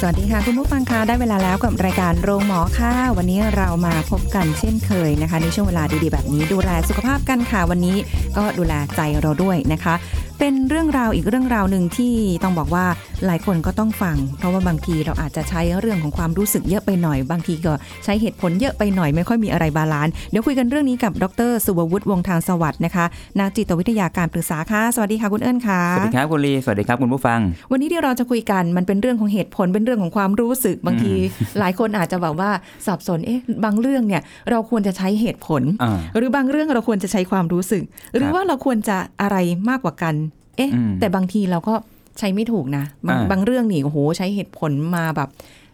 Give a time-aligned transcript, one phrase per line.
[0.00, 7.96] สวัสดีค่ะ คุณผู้ฟังคะได้เวลาแล้วกับรายการโรงหมอค่ะ วันนี้เรามาพบกันเช่นเคยนะคะ ในช่วงเวลาดีๆ แบบนี้ดูแลสุขภาพกันค่ะ วันนี้
[8.36, 9.94] ก็ดูแลใจเราด้วยนะคะ
[10.40, 12.86] เป็นเรื่องราวอีกเรื่องราวหนึ่งที่ต้องบอกว่า
[13.26, 17.72] หลายคนก็ต้องฟัง เพราะว่าบางทีเราอาจจะใช้เรื่องของความรู้สึกเยอะไปหน่อย บางทีก็
[18.04, 23.04] ใช้เหตุผลเยอะไปหน่อยไม่ค่อยมีอะไร balance เดี๋ยวคุยกันเรื่องนี้กับดร สุวัวุฒิวงศ์ทางสวัสดิ์นะคะ
[23.38, 31.12] นักจิตวิทยาการปรึกษาค่ะ สวัสดีค่ะคุณเอิญค่ะสวัสดีครับคุณลีสวัสดีครับคุณผู้ฟัง วันนี้ที่เราจะคุยกันมันเป็นเรื่องของเหตุผลเป็นเรื่องของความรู้สึกบางที
[31.58, 32.50] หลายคนอาจจะแบบว่า
[32.86, 37.82] สับสนเอ๊ะบางเรื่องเนี่ยเราควรจะใช้เหตุผลอ่าหรือบางเรื่องเราควรจะใช้ความรู้สึก
[38.16, 39.36] หรือว่าเราควรจะอะไร
[39.68, 40.14] มากกว่ากัน
[40.58, 41.74] เอ๊ะอืมแต่บางทีเราก็
[42.18, 45.28] ใช้ไม่ถูกนะ บางอ่าบางเรื่องนี่โอ้โหใช้เหตุผลมาแบบ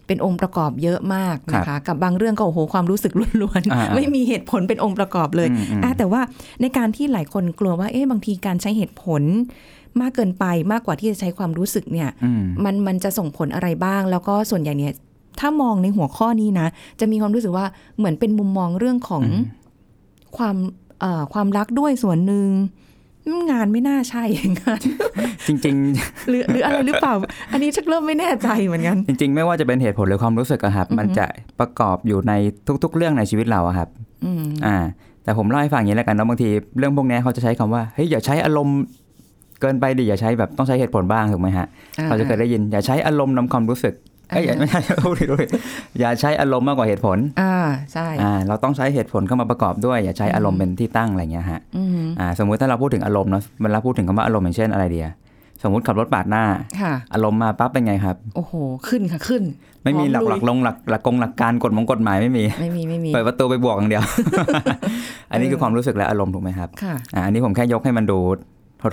[0.07, 6.21] เป็นองค์ประกอบเยอะมากนะคะ กับบางเรื่องก็โอ้โหความรู้สึกล้วนอ่าๆไม่มีเหตุผลเป็นองค์ประกอบเลยอืมอืมอะแต่ว่า
[6.61, 9.23] ในการที่หลายคนกลัวว่าเอ๊ะบางทีการใช้เหตุผล
[10.01, 14.93] มากเกินไปมากกว่าที่จะใช้ความรู้สึกเนี่ยอืมมันมันจะส่งผลอะไรบ้าง แล้วก็ส่วนใหญ่เนี่ย
[15.41, 16.67] ถ้ามองในหัวข้อนี้นะ
[17.01, 17.67] จะมีความรู้สึกว่า
[17.99, 19.43] เหมือนเป็นมุมมองเรื่องของอืม
[20.37, 20.57] ความ
[21.01, 22.94] เอ่อความรักด้วยส่วนหนึ่งอืม
[23.51, 24.25] งานไม่น่าใช่
[24.61, 24.81] งาน
[25.47, 25.77] จริง
[26.29, 27.15] หรือหรืออะไรหรือเปล่า
[27.53, 31.27] อันนี้ชักเริ่มไม่แน่ใจเหมือนกันๆจริง ๆ ไม่ว่าจะเป็นเหตุผลหรือความรู้สึกอะครับ มันจะ
[31.61, 32.33] ประกอบอยู่ใน
[32.85, 33.89] ทุก ๆ เรื่องในชีวิตเราอะครับ
[34.25, 34.77] อืมอ่า
[35.25, 38.79] แต่ผมเล่าให้ฟังอย่างนี้แล้วกันเนาะบางทีเรื่องพวกนี้เขาจะใช้คำว่าเฮ้ยอย่าใช้อารมณ์
[39.61, 41.67] เกินไปดิอย่าใช้แบบต้องใช้เหตุผลบ้างถูกไหมฮะ
[41.99, 43.95] อ่าเราจะเคยได้ยินอย่าใช้อารมณ์นำความรู้สึก
[44.35, 45.51] เอ้ยอ่าไม่ใช่พูดผิดพูดผิด
[46.01, 47.55] อย่าใช้อารมณ์มากกว่าเหตุผล อ่า
[47.93, 55.09] ใช่อ่าเราต้องใช้เหตุผลเข้ามาประกอบด้วย อย่าใช้อารมณ์เป็นที่ตั้งอะไรเงี้ยฮะอืมอ่าสมมุติถ้าเราพูดถึงอารมณ์เนาะเวลาพูดถึงคำว่าอารมณ์อย่างเช่นอะไรเดีย
[55.63, 56.45] สมมุติขับรถปาดหน้า
[56.81, 58.53] ค่ะอารมณ์มาปั๊บเป็นไงครับ โอ้โห
[58.89, 59.43] ขึ้นค่ะขึ้น
[59.85, 64.03] ไม่มีหลักพหร้ลัอกลงหลักหลักกงหลักการกฎมงกฎหมายไม่มี ไม่มีไม่มี เปิดประตูไปบวกอย่างเดียว
[65.31, 68.19] อันนี้คือความรู้สึกและอารมณ์ถูกไหมครับ ค่ะอ่าอันนี้ผมแค่ยกให้มันดู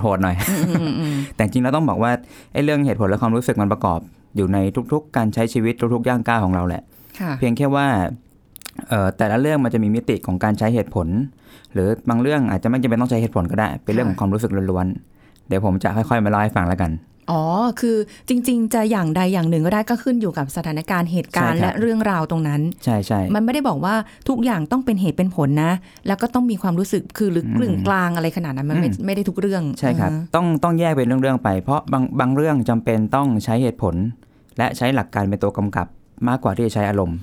[0.02, 2.12] โหดๆหน่อยอืมอืมอืมแต่จริงๆแล้วต้องบอกว่า
[2.53, 4.00] ไอ้เรื่องเหตุผลและความรู้สึกมันประกอบ
[4.36, 4.58] อยู่ใน
[4.94, 6.81] ทุกๆ การใช้ชีวิตทุกๆย่างก้าวของเราแหละ
[7.19, 7.88] ค่ะเพียงแค่ว่า
[8.88, 11.08] เอ่อแต่ละเรื่องมันจะมีมิติของการใช้เหตุผล
[11.74, 16.91] หรือบางเรื่องอาจจะไม่จำเป็นต้องใช้เหตุผลก็ได้ เป็นเรื่องของความรู้สึกล้วนๆเดี๋ยวผมจะค่อยๆมาเล่าให้ฟังแล้วกัน
[17.32, 17.42] อ๋อ
[17.80, 17.98] คือ
[18.30, 23.96] จริง ๆ จะอย่างใดอย่างหนึ่งก็ได้ก็ขึ้นอยู่กับสถานการณ์เหตุการณ์ใช่ครัและบเรื่องราวตรงนั้น ใช่ใช่มันไม่ได้บอกว่า
[24.30, 25.72] ทุกอย่างต้องเป็นเหตุเป็นผลนะ
[26.08, 33.96] แล้วก็ต้องมีความรู้สึกคือหรือกลึงกลางอะไรขนาดนั้นมันไม่อืมไม่ได้ทุกเรื่อง ใช่ครับอืมต้องต้องแยกเป็นเรื่องๆไป เพราะบางบางเรื่องจำเป็นต้องใช้เหตุผล
[34.58, 35.88] และใช้หลักการเป็นตัวกำกับ
[36.28, 37.18] มากกว่าที่จะใช้อารมณ์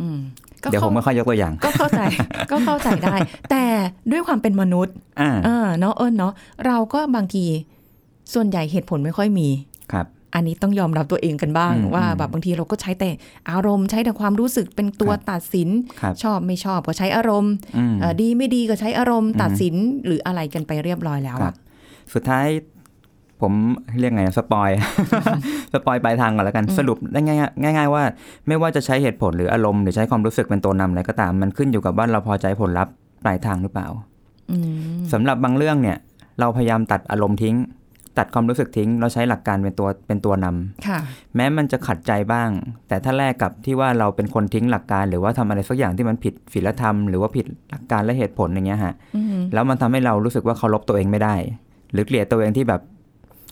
[0.00, 0.18] อืม
[0.62, 2.00] ก็เดี๋ยวผเข้ามค่อยๆยกตัวอย่าง ก็เข้าใจ
[2.50, 3.16] ก็เข้าใจได้
[3.50, 3.64] แต่
[4.12, 6.32] ด้วยความเป็นมนุษย์อ่าเออเนาะเอิญเนาะ
[6.66, 7.44] เราก็บางที
[8.34, 9.48] ส่วนใหญ่เหตุผลไม่ค่อยมี
[9.92, 13.10] ครับ อันนี้ต้องยอมรับตัวเองกันบ้างอืมว่าอืมแบบบางทีเราก็ใช้แต่
[13.50, 15.68] อารมณ์ใช้แต่ความรู้สึกเป็นตัวครับตัดสิน
[16.00, 19.74] ครับชอบไม่ชอบก็ใช้อารมณ์อืมเอ่อดีไม่ดีก็ใช้อารมณ์อืมตัดสิน
[20.06, 21.56] หรืออะไรกันไปเรียบร้อยแล้วครัอะบ
[22.14, 22.46] สุดท้าย
[23.40, 23.52] ผม
[24.00, 28.02] เรียกไง spoil spoil ปลายทางก่อนแล้วกันสรุปได้ง่ายๆง่าย ๆ ว่า
[28.48, 32.92] ไม่ว่าจะใช้เหตุผลหรืออารมณ์หรือใช้ความรู้สึกเป็นตัวนำอะไรก็ตามมันขึ้นอยู่กับว่าเราพอใจผลลัพธ์
[33.24, 33.88] ปลายทางหรือเปล่า
[34.50, 35.96] อืมสำหรับบางเรื่องเนี่ย
[36.40, 37.56] เราพยายามตัดอารมณ์ทิ้ง
[38.18, 40.98] ตัดความรู้สึกทิ้ง เราใช้หลักการเป็นตัวเป็นตัวนำค่ะ
[41.36, 42.48] แม้มันจะขัดใจบ้าง
[42.88, 51.34] แต่ถ้าแลกกับที่ว่าเราเป็นคนทิ้งหลักการ หรือว่าทำอะไรสักอย่างที่มันผิดศีลธรรมหรือว่าผิดหลักการและเหตุผลอย่างเงี้ยฮะอืมแล้วมันทำให้เรารู้สึกว่าเคารพตัวเองไม่ได้
[51.92, 52.80] หรือเกลียดตัวเองที่แบบ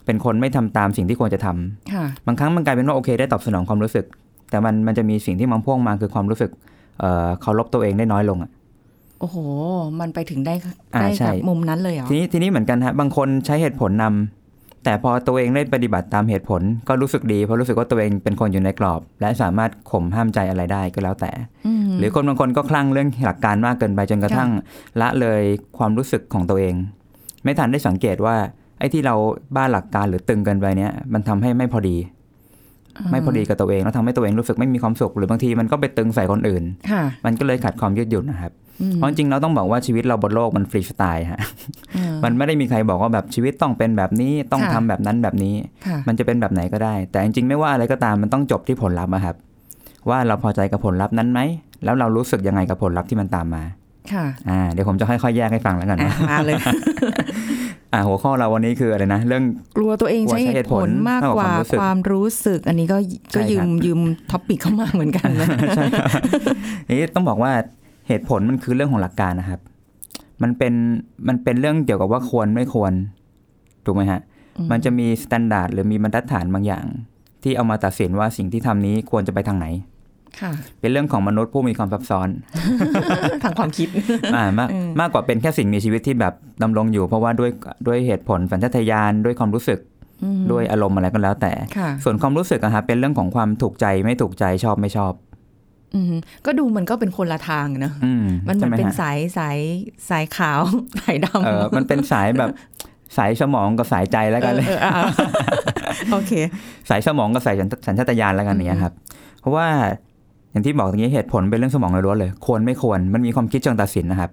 [0.07, 4.05] เป็นคนไม่ทำตามสิ่งที่ควรจะทำค่ะบางครั้งมันกลายเป็นว่าโอเค ได้ตอบสนองความรู้สึก
[4.51, 6.51] แต่มันมันจะมีสิ่งที่มันพ่วงมาคือความรู้สึก
[7.01, 8.51] เอ่อเคารพตัวเองได้น้อยลงอะ
[9.21, 9.37] โอ้โห
[10.01, 10.55] มันไปถึงได้
[10.95, 14.40] อ่าได้ใช่กับมุมนั้นเลยเหรอ ทีนี้ทีนี้เหมือนกันฮะ บางคนใช้เหตุผลนำ
[14.85, 21.31] แต่พอตัวเองได้ปฏิบัติตามเหตุผลก็รู้สึกดีเพราะรู้สึกว่าตัวเองเป็นคนอยู่ในกรอบ และสามารถข่มห้ามใจอะไรได้ก็แล้วแต่
[21.67, 24.51] อืมหรือคนบางคนก็คลั่งเรื่องหลักการมากเกินไปจนกระทั่ง
[25.01, 25.43] ละเลย
[25.79, 26.75] ความรู้สึกของตัวเอง
[27.45, 28.37] ไม่ทันได้สังเกตว่า
[28.79, 29.15] ไอ้ที่เรา
[29.57, 31.97] บ้าหลักการหรือตึงเกินไปเนี้ยมันทำให้ไม่พอดี
[33.11, 38.60] ไม่พอดีกับตัวเองแล้วทำให้ตัวเองรู้สึกไม่มีความสุข หรือบางทีมันก็ไปตึงใส่คนอื่นค่ะมันก็เลยขาดความยืดหยุ่นนะครับอืม
[38.95, 41.41] เพราะจริงๆเราต้องบอกว่าชีวิตเราบนโลกมันฟรีสไตล์ฮะ
[41.95, 45.55] เออมันไม่ได้มีใครบอกว่าแบบชีวิตต้องเป็นแบบนี้ต้องค่ะทำแบบนั้นแบบนี้
[45.87, 49.37] ค่ะมันจะเป็นแบบไหนก็ได้ แต่จริงๆไม่ว่าอะไรก็ตามมันต้องจบที่ผลลัพธ์อะครับ
[50.09, 51.41] ว่าเราพอใจกับผลลัพธ์นั้นไหม
[51.85, 53.63] แล้วเรารู้สึกยังไงกับผลลัพธ์ที่มันตามมา
[54.13, 56.57] ค่ะอ่าเดี๋ยวผมจะค่อยๆ แยกให้ฟังแล้วกันอะนะมาเลย
[57.93, 59.45] อ่าหัวข้อเราวันนี้คืออะไรนะ เรื่อง
[59.77, 62.97] กลัวตัวเองใช้กลัวใช้เหเหตุตุผผลลมากกว่ามากกว่าความรู้สึกความรู้สึก อันนี้ก็
[63.33, 64.01] ใช่ก็ยืครัมบยืม
[64.31, 66.07] ท็อปิกเข้ามาเหมือนกันนะใช่ครับ
[66.99, 67.53] นี่ต้องบอกว่า
[68.11, 69.61] เหตุผลมันคือเรื่องของหลักการนะครับ
[70.43, 70.75] มันเป็น
[71.29, 72.93] มันเป็นเรื่องเกี่ยวกับว่าควรไม่ควร
[73.85, 74.21] ถูกไหมฮะ
[74.71, 76.85] มันจะมี standard หรือมีบรรทัดฐานบางอย่าง
[77.43, 79.67] ที่เอามาตัดสินว่าสิ่งที่ทำนี้ควรจะไปทางไหน
[80.41, 82.29] ค่ะเป็นเรื่องของมนุษย์ผู้มีความซับซ้อน
[83.43, 83.89] ทางความคิด
[84.35, 84.69] อ่ามาก
[85.01, 87.51] มากกว่าเป็นแค่สิ่งมีชีวิตที่แบบดำรงอยู่ เพราะว่าด้วย
[87.87, 89.79] ด้วยเหตุผลสัญชาตญาณด้วยความรู้สึก
[90.25, 95.30] อืมด้วยอารมณ์อะไรก็แล้วแต่ค่ะส่วนความรู้สึกอะฮะเป็นเรื่องของความถูกใจไม่ถูกใจชอบไม่ชอบอืม
[96.47, 99.59] ก็ดูมันก็เป็นคนละทางนะอืมมันเหมือนใช่ไหเป็นฮะสายสาย
[100.11, 100.61] สายขาว
[101.01, 102.51] สายดำเออมันเป็นสายแบบ
[103.17, 105.03] สายสมองกับสายใจแล้วกันเลยเออเอออะ
[106.13, 106.33] โอเค
[106.91, 107.57] สายสมองกับสาย
[107.87, 108.93] สัญชาตญาณแล้วกันอย่างเนี้ยครับ
[109.41, 109.67] เพราะว่า
[110.51, 114.31] อย่างที่บอกตรงนี้เหตุผลเป็นเรื่องสมองล้วนๆเลย ควรไม่ควรมันมีความคิดเชิงตัดสินนะครับ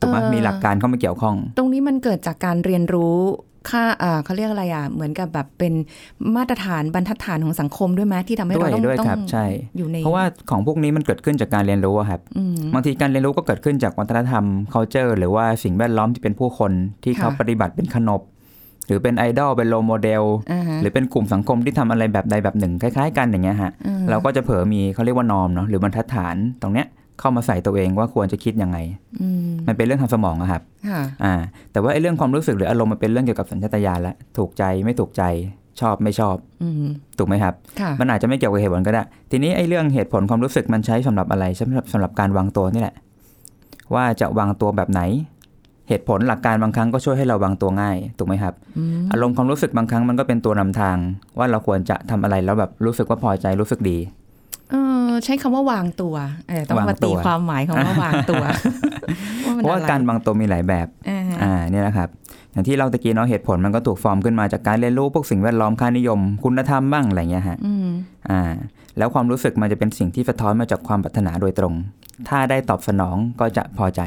[0.00, 3.16] ถูกไหมเอ่อมีหลักการเข้ามาเกี่ยวข้อง ตรงนี้มันเกิดจากการเรียนรู้
[3.70, 5.72] ค่าอ่าเขาเรียกอะไรอะ เหมือนกับแบบเป็น
[6.36, 9.46] มาตรฐานบรรทัดฐานของสังคมด้วยไหมที่ทำให้ด้วเรายต้องด้วยต้อครับงใช่
[9.76, 14.44] อยู่ในเพราะว่าของพวกนี้มันเกิดขึ้นจากการเรียนรู้อะครับอืมบางทีการเรียนรู้ก็เกิดขึ้นจากวัฒนธรรม
[14.74, 16.72] culture หรือว่าสิ่งแวดล้อมที่เป็นผู้คน
[17.04, 18.22] ที่เขาค่ะปฏิบัติเป็นขนบ
[18.86, 20.22] หรือเป็นไอดอลเป็น role model
[20.52, 26.86] อ่าฮะหรือเป็นกลุ่มสังคมที่ทำอะไรแบบใดแบบหนึ่งคล้าย ๆ กันอย่างเงี้ยฮะอืมเราก็จะเผลอมีเขาเรียกว่า norm เนาะหรือบรรทัดฐานตรงเนี้ย
[27.20, 28.78] เข้ามาใส่ตัวเองว่าควรจะคิดยังไง
[29.20, 31.34] อืมมันเป็นเรื่องทางสมองอะครับค่ะอ่า
[31.72, 35.22] แต่ว่าไอ้เรื่องความรู้สึกหรืออารมณ์มันเป็นเรื่องเกี่ยวกับสัญชาตญาณละถูกใจไม่ถูกใจ
[35.80, 36.88] ชอบไม่ชอบอืม
[37.18, 42.94] ถูกไหมครับค่ะมันอาจจะไม่เกี่ยวกับเหตุผลก็ได้ ทีนี้ไอ้เรื่องเหตุผลความรู้สึกมันใช้สำหรับอะไรสำหรับสำหรับการวางตัวนี่แหละ
[43.94, 45.02] ว่าจะวางตัวแบบไหน
[45.88, 50.96] เหตุผลหลักการบางครั้งก็ช่วยให้เราวางตัวง่ายถูกไหมครับอืมอารมณ์ความรู้สึกบางครั้งมันก็เป็นตัวนำทาง
[51.38, 54.27] ว่าเราควรจะทำอะไรแล้วแบบรู้สึกว่าพอใจรู้สึกดีเออ
[55.24, 56.14] ใช้คำว่าวางตัว
[56.48, 58.44] เออต้องวางมาตัตีวความหมายของว่าวางตัว
[59.44, 62.08] ว่มันเพราะว่าอไการวางตัวมีหลายแบบอ่าฮะอ่าเนี่ยนะครับ
[62.52, 67.88] อย่างที่เราตะกี้เนาะเหตุผลมันก็ถูกฟอร์มขึ้นมาจากการเรียนรู้พวกสิ่งแวดล้อมค่านิยม คุณธรรมบ้างอะไรเงี้ยฮะอืม
[68.30, 68.42] อ่า
[68.98, 71.74] แล้วความรู้สึกมันจะเป็นสิ่งที่สะท้อนมาจากความปรารถนาโดยตรง
[72.28, 74.00] ถ้าได้ตอบสนองก็จะพอใจ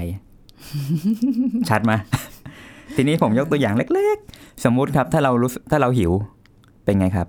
[1.69, 1.91] ชัดไหม
[2.95, 6.11] ทีนี้ผมยกตัวอย่างเล็ก ๆ สมมุติครับ ถ้าเรารู้สึกถ้าเราหิว
[6.85, 7.27] เป็นไงครับ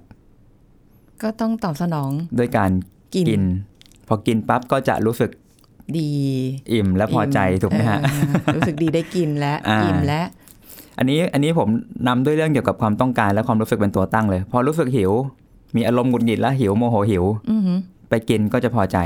[1.23, 2.71] ก็ต้องตอบสนองด้วยการ
[3.15, 3.72] กินกินพ
[4.13, 5.31] อกินปั๊บก็จะรู้สึก
[5.99, 6.09] ดี
[6.73, 10.23] อิ่มและพอใจถูกไหมฮะเออรู้สึกดีได้กินและอ่าอิ่มและ
[10.99, 11.69] อันนี้อันนี้ผม
[12.09, 15.13] นำด้วยเรื่องเกี่ยวกับความต้องการและความรู้สึกเป็นตัวตั้งเลย พอรู้สึกหิว
[15.77, 17.79] มีอารมณ์หงุดหงิดแล้วหิวโมโหหิวอือหือ
[18.09, 18.99] ไปกินก็จะพอใจ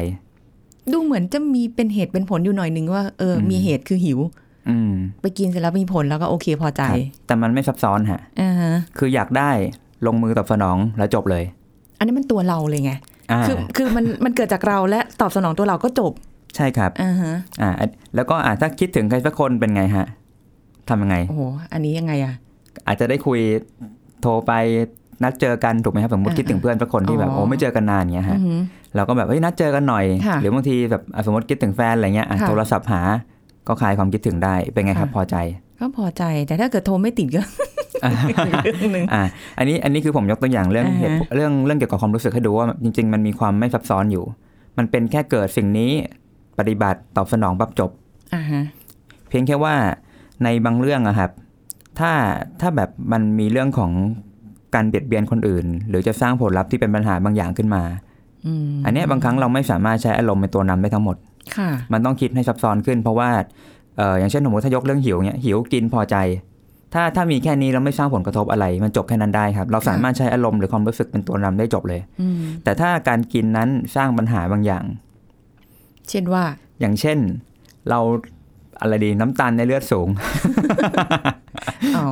[0.92, 4.18] ดูเหมือนจะมีเป็นเหตุเป็นผลอยู่หน่อยนึงว่าเอออมมีเหตุคือหิว
[4.68, 4.92] อืม
[5.22, 9.50] ไปกินเสร็จแล้วมีผลแล้วก็โอเคพอใจครับแต่มันไม่ซับซ้อนฮะอ่าฮะคืออยากได้
[10.06, 11.44] ลงมือตอบสนองแล้วจบเลย
[11.98, 13.00] อันนี้มันตัวเราเลยไงอ่า
[13.48, 16.12] คือคือมันมันเกิดจากเราและตอบสนองตัวเราก็จบ
[16.56, 17.70] ใช่ครับอ่าฮะอ่า
[18.14, 20.06] แล้วก็อ่าถ้าคิดถึงใครสักคนเป็นไงฮะ
[20.88, 21.42] ทำยังไงโอ้โห
[21.72, 22.34] อันนี้ยังไงอะ
[22.86, 23.40] อาจจะได้คุย
[24.20, 24.52] โทรไป
[25.22, 28.60] นัดเจอกันถูกไหมครับสมมติอ่าคิดถึงเพื่อนสักคนที่แบบอ๋อโอ้ไม่เจอกันนานเงี้ยอืฮะอหือ
[28.94, 33.02] เราก็แบบเฮ้ยนัดเจอกันหน่อยค่ะหรือบางทีแบบอะสมมติคิดถึงแฟนอะไรเงี้ยอะค่ะโทรศัพท์หา
[33.68, 35.36] ก็คลายความคิดถึงได้เป็นไงครับค่ะพอใจ
[35.80, 37.42] ก็พอใจแต่ถ้าเกิดโทรไม่ติดก็
[38.28, 39.22] อีกเรื่องหนึ่งอ่า
[39.58, 44.24] อันนี้อันนี้คือผมยกตัวอย่างเรื่องอ่าฮะเหตุเรื่องเรื่องเกี่ยวกับความรู้สึกให้ดูว่าจริง ๆ มันมีความไม่ซับซ้อนอยู่
[44.78, 45.90] มันเป็นแค่เกิดสิ่งนี้
[46.58, 47.90] ปฏิบัติตอบสนองปั๊บจบ
[48.34, 48.62] อ่าฮะ
[49.28, 49.74] เพียงแค่ว่า
[50.44, 51.30] ในบางเรื่องอะครับ
[51.98, 52.12] ถ้า
[52.60, 53.92] ถ้าแบบมันมีเรื่องของ
[54.74, 57.82] การเบียดเบียนคนอื่น หรือจะสร้างผลลัพธ์ที่เป็นปัญหาบางอย่างขึ้นมา
[58.46, 61.16] อืมอันเนี้ยบางครั้งเราไม่สามารถใช้อารมณ์เป็นตัวนำได้ทั้งหมด
[61.56, 63.30] ค่ะมันต้องคิดให้ซับซ้อนขึ้น เพราะว่า
[63.96, 66.16] เอออย่างเช่นสมมติถ้ายกเรื่องหิวเนี้ยหิวกินพอใจ
[66.94, 74.84] ถ้าถ้ามีแค่นี้เราไม่สร้างผลกระทบอะไร มันจบแค่นั้นได้ครับ เราสามารถใช้อารมณ์หรือความรู้สึกเป็นตัวนำได้จบเลยอืมแต่ถ้าการกินนั้นสร้างปัญหาบางอย่าง
[76.10, 76.44] เช่นว่า
[76.80, 77.18] อย่างเช่น
[77.90, 78.00] เรา
[78.80, 80.08] อะไรดีน้ำตาลในเลือดสูง
[81.96, 82.06] อ๋อ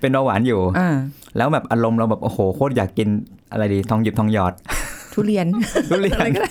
[0.00, 0.88] เป็นเบาหวานอยู่อ่า
[1.36, 3.08] แล้วแบบอารมณ์เราแบบโอ้โหโคตรอยากกิน
[3.52, 4.52] อะไรดีทองหยิบทองหยอด
[5.14, 5.46] ทุเรียน
[5.90, 6.50] ทุเรียนอะไรก็ได้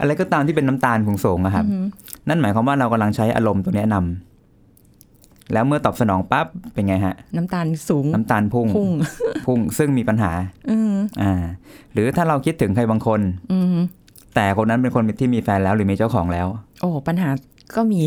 [0.00, 1.84] อะไรก็ตามที่เป็นน้ำตาลสูงๆอะครับอือหือ
[2.28, 4.31] นั่นหมายความว่าเรากำลังใช้อารมณ์ตัวเนี้ยนำ
[5.52, 8.90] แล้วเมื่อตอบสนองปั๊บเป็นไงฮะ น้ำตาลสูง น้ำตาลพุ่งพุ่ง
[9.46, 10.32] พุ่งซึ่งมีปัญหา
[10.70, 10.92] อืม
[11.22, 11.42] อ่า
[11.92, 13.20] หรือถ้าเราคิดถึงใครบางคน
[13.52, 13.76] อืม
[14.34, 16.46] แต่คนนั้นเป็นคนที่มีแฟนแล้วหรือมีเจ้าของแล้ว
[16.80, 17.28] โอ้ปัญหา
[17.76, 18.00] ก็มี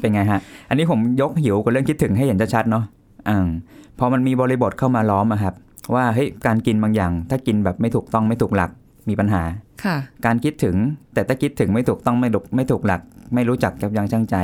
[0.00, 2.84] เป็นไงฮะ อันนี้ผมยกหิวกับเรื่องคิดถึงให้เห็นชัดๆเนาะ
[3.28, 3.48] อ่า
[3.98, 5.54] พอมันมีบริบทเข้ามาล้อมอะครับ
[5.94, 8.70] ว่าเฮ้ยการกินบางอย่าง ถ้ากินแบบไม่ถูกต้องไม่ถูกหลัก
[9.08, 9.42] มีปัญหา
[9.84, 10.76] ค่ะ การคิดถึง
[11.14, 13.00] แต่ถ้าคิดถึงไม่ถูกต้องไม่ถูกไม่ถูกหลัก
[13.34, 14.36] ไม่รู้จักยับยั้งชั่งใจ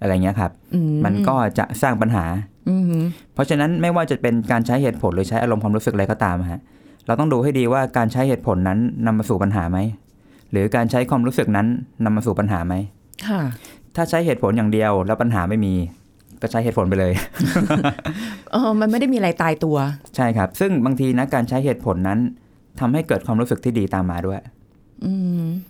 [0.00, 2.24] อะไรเงี้ยครับอืมันก็จะสร้างปัญหา
[2.68, 3.02] อืม
[3.34, 6.60] เพราะฉะนั้นไม่ว่าจะเป็นการใช้เหตุผลหรือใช้อารมณ์ความรู้สึกอะไรก็ตามฮะ
[7.06, 9.78] เราต้องดูให้ดีว่าการใช้เหตุผลนั้นนำมาสู่ปัญหาไหม
[10.52, 11.66] หรือการใช้ความรู้สึกนั้น
[12.04, 12.74] นำมาสู่ปัญหาไหม
[13.26, 13.40] ค่ะ
[13.96, 15.74] ถ้าใช้เหตุผลอย่างเดียวแล้วปัญหาไม่มี
[16.40, 17.12] ก็ใช้เหตุผลไปเลย
[18.52, 19.76] เออมันไม่ได้มีอะไรตายตัว
[20.16, 22.18] ใช่ครับ ซึ่งบางทีนะการใช้เหตุผลนั้น
[22.80, 24.57] ทำให้เกิดความรู้สึกที่ดีตามมาด้วยอืม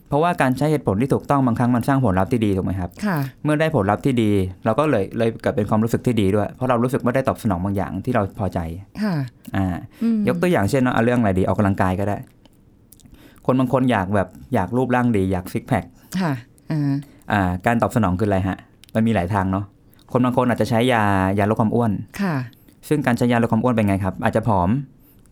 [0.09, 4.31] เพราะว่าการใช้เหตุผลที่ถูกต้องบางครั้งมันสร้างผลลัพธ์ที่ดีถูกไหมครับค่ะเมื่อได้ผลลัพธ์ที่ดี
[4.65, 8.59] เราก็เลยเลยเกิดเป็นความรู้สึกที่ดีด้วย เพราะเรารู้สึกว่าได้ตอบสนองบางอย่างที่เราพอใจ
[9.03, 9.15] ค่ะ
[9.57, 9.67] อ่า
[10.03, 12.17] อืมยกตัวอย่างเช่นเนอะเอาเรื่องอะไรดีออกกำลังกายก็ได้
[13.47, 15.85] คนบางคนอยากแบบอยากรูปร่างดี อยากซิกแพค
[16.21, 16.33] ค่ะ
[16.71, 16.93] อ่า
[17.33, 18.57] อ่าการตอบสนองคืออะไรฮะ
[18.95, 19.65] มันมีหลายทางเนาะ
[20.13, 21.03] คนบางคนอาจจะใช้ยา
[21.39, 21.93] ยาลดความอ้วน
[22.23, 22.35] ค่ะ
[22.89, 24.69] ซึ่งการใช้ยาลดความอ้วนเป็นไงครับ อาจจะผอม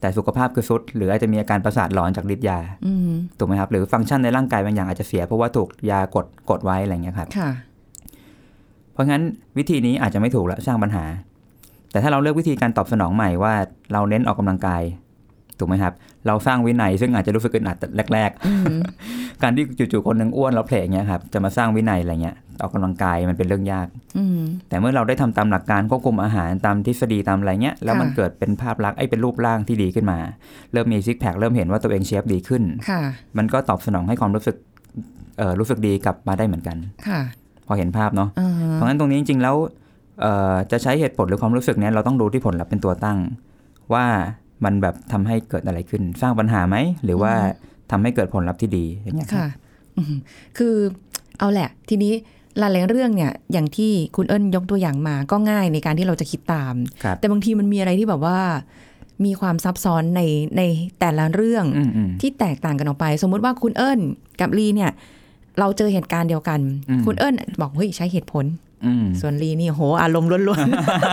[0.06, 7.50] แต่สุขภาพคือสุด หรืออาจจะมีอาการประสาทหลอนจากฤทธิ์ยาอืมถูกไหมครับ หรือฟังก์ชันในร่างกายบางอย่างอาจจะเสียเพราะว่าถูกยากดกดไว้อะไรเงี้ยครับค่ะ
[8.92, 9.22] เพราะงั้น
[9.58, 11.04] วิธีนี้อาจจะไม่ถูกและสร้างปัญหา
[11.90, 13.54] แต่ถ้าเราเลือกวิธีการตอบสนองใหม่ว่า
[13.92, 14.82] เราเน้นออกกำลังกาย
[15.58, 15.92] ถูกไหมครับ
[16.26, 17.76] เราสร้างวินัยซึ่งอาจจะรู้สึกอึดอัด
[18.12, 23.86] แรกอืมๆการที่จู่ๆคนหนึ่งอ้วนแล้วเพลอย่างเงี้ยครับจะมาสร้างวินัยอะไรเงี้ยออกกำลังกายมันเป็นเรื่องยาก
[24.18, 30.18] อืมแต่เมื่อเราได้ทำตามหลักการควบคุมอาหารตามทฤษฎีตามอะไรเงี้ยแล้วมันค่ะเกิดเป็นภาพลักษณ์ไอ้เป็นรูปร่างที่ดีขึ้นมา
[30.72, 33.00] เริ่มมีซิกแพคเริ่มเห็นว่าตัวเองเชฟดีขึ้นค่ะ
[33.38, 34.56] มันก็ตอบสนองให้ความรู้สึก
[35.38, 36.76] เอ่อรู้สึกดีกลับมาได้เหมือนกัน
[37.08, 37.20] ค่ะ
[37.66, 39.56] พอเห็นภาพเนาะอ่าเพราะงั้นตรงนี้จริงๆแล้ว
[40.20, 43.18] เอ่อจะใช้เหตุผลหรือความรู้สึกเนี้ยเราต้องดูที่ผลลัพธ์เป็นตัวตั้ง
[43.94, 44.06] ว่า
[44.64, 47.32] มันแบบทำให้เกิดอะไรขึ้น สร้างปัญหาไหม หรือว่า
[47.90, 49.48] ทำให้เกิดผลลัพธ์ที่ดีอย่างเงี้ยครับค่ะ
[49.96, 50.14] อืม
[50.58, 50.74] คือ
[51.38, 52.12] เอาแหละ ทีนี้
[52.58, 58.38] หลายๆเรื่องเนี่ย อย่างที่คุณเอิญยกตัวอย่างมาก็ง่ายในการที่เราจะคิดตามครับแต่บางทีมันมีอะไรที่แบบว่า
[59.24, 60.22] มีความซับซ้อนใน
[60.56, 60.62] ใน
[61.00, 64.00] แต่ละเรื่องอืมอืมที่แตกต่างกันออกไป สมมุติว่าคุณเอิญ
[64.40, 64.90] กับลีเนี่ย
[65.58, 66.60] เราเจอเหตุการณ์เดียวกัน
[66.90, 68.65] อืมคุณเอิญบอกเฮ้ยใช้เหตุผลอืม
[69.20, 70.66] ส่วนลีนี่โหอารมณ์ล้วน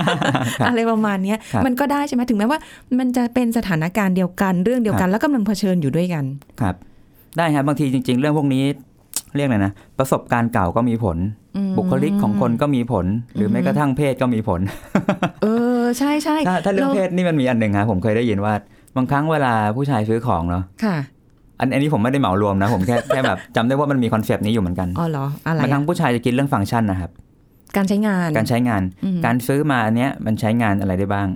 [0.09, 2.59] ๆ อะไรประมาณเนี้ยครับมันก็ได้ใช่ไหมถึงแม้ว่า
[2.99, 6.23] มันจะเป็นสถานการณ์เดียวกันเรื่องเดียวกัน แล้วกำลังเผชิญอยู่ด้วยกัน
[6.61, 6.75] ครับ
[7.37, 8.63] ได้ครับบางทีจริง ๆ เรื่องพวกนี้
[9.35, 11.17] เรียกอะไรนะประสบการณ์เก่าก็มีผล
[11.57, 13.05] อืมบุคลิกของคนก็มีผล
[13.35, 14.61] หรือแม้กระทั่งเพศก็มีผล
[15.41, 15.47] เอ
[15.79, 18.53] อใช่ใช่ถ้าถ้าเรื่องเพศนี่มันมีอันหนึ่งครับผมเคยได้ยินว่า
[18.97, 20.97] บางครั้งเวลาผู้ชายซื้อของเนาะค่ะ
[21.59, 27.11] อันอันนี้ผมไม่ได้เหมารวมนะ ผมแค่แค่แบบจำได้ว่ามันมี concept นี้อยู่เหมือนกัน อ๋อเหรอ อะไรบางครั้อะงผู้ชายจะคิดเรื่องฟังก์ชันนะครับ
[27.75, 31.27] การใช้งาน การใช้งานอืมการซื้อมาอันเนี้ยมันใช้งานอะไรได้บ้าง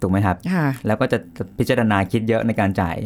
[0.00, 1.18] ถูกไหมครับค่ะแล้วก็จะ
[1.58, 2.96] พิจารณาคิดเยอะในการจ่าย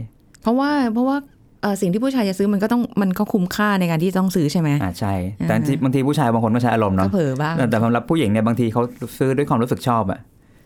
[0.42, 1.16] เพราะว่าเพราะว่า
[1.62, 8.82] เอ่อสิ่งที่ผู้ชายจะซื้อมันก็ต้องมันก็คุ้มค่าในการที่ต้องซื้อใช่ไหมอ่าใช่ แต่อ่าบางทีผู้ชายบางคนก็ใช้อารมณ์ก็เนาะเผลอบ้างแต่แต่สำหรับผู้หญิงเนี่ยบางทีเขา
[9.18, 10.20] ซื้อด้วยความรู้สึกชอบอะ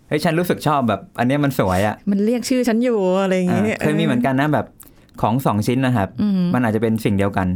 [0.09, 4.67] เฮ้ยฉันรู้สึกชอบแบบ อันเนี้ยมันสวยอะมันเรียกชื่อฉันอยู่อะไรอย่างอ่าเงี้ยเคยมีเหมือนกันนะแบบ
[5.23, 7.49] ของสองชิ้นนะครับอืมมันอาจจะเป็นสิ่งเดียวกัน